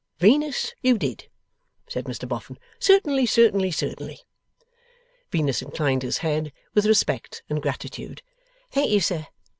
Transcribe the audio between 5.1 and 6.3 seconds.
Venus inclined his